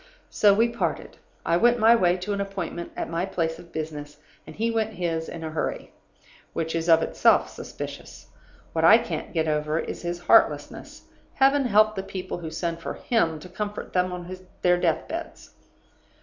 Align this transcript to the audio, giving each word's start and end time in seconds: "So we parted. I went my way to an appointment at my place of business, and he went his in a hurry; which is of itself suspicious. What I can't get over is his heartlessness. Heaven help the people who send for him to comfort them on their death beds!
"So 0.31 0.51
we 0.51 0.67
parted. 0.67 1.17
I 1.45 1.57
went 1.57 1.77
my 1.77 1.95
way 1.95 2.17
to 2.17 2.33
an 2.33 2.41
appointment 2.41 2.91
at 2.97 3.07
my 3.07 3.23
place 3.23 3.59
of 3.59 3.71
business, 3.71 4.17
and 4.47 4.55
he 4.55 4.71
went 4.71 4.93
his 4.93 5.29
in 5.29 5.43
a 5.43 5.51
hurry; 5.51 5.91
which 6.53 6.73
is 6.73 6.89
of 6.89 7.03
itself 7.03 7.49
suspicious. 7.51 8.25
What 8.73 8.83
I 8.83 8.97
can't 8.97 9.31
get 9.31 9.47
over 9.47 9.77
is 9.77 10.01
his 10.01 10.21
heartlessness. 10.21 11.03
Heaven 11.35 11.65
help 11.65 11.93
the 11.93 12.01
people 12.01 12.39
who 12.39 12.49
send 12.49 12.79
for 12.79 12.95
him 12.95 13.39
to 13.41 13.47
comfort 13.47 13.93
them 13.93 14.11
on 14.11 14.35
their 14.63 14.79
death 14.79 15.07
beds! 15.07 15.51